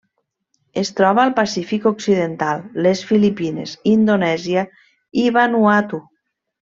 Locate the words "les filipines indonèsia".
2.85-4.65